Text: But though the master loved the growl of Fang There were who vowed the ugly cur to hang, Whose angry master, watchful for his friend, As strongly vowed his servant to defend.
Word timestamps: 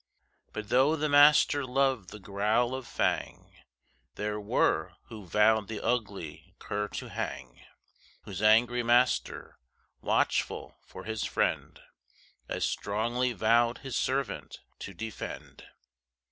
But 0.51 0.69
though 0.69 0.95
the 0.95 1.07
master 1.07 1.63
loved 1.63 2.09
the 2.09 2.17
growl 2.17 2.73
of 2.73 2.87
Fang 2.87 3.53
There 4.15 4.39
were 4.39 4.93
who 5.09 5.27
vowed 5.27 5.67
the 5.67 5.79
ugly 5.79 6.55
cur 6.57 6.87
to 6.87 7.09
hang, 7.09 7.61
Whose 8.23 8.41
angry 8.41 8.81
master, 8.81 9.59
watchful 10.01 10.79
for 10.87 11.03
his 11.03 11.23
friend, 11.23 11.79
As 12.49 12.65
strongly 12.65 13.31
vowed 13.33 13.77
his 13.85 13.95
servant 13.95 14.61
to 14.79 14.95
defend. 14.95 15.67